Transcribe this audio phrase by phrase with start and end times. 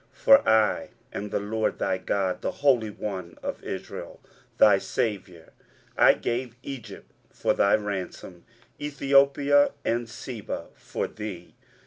[0.15, 4.19] 23:043:003 For I am the LORD thy God, the Holy One of Israel,
[4.57, 5.49] thy Saviour:
[5.95, 8.43] I gave Egypt for thy ransom,
[8.81, 11.53] Ethiopia and Seba for thee.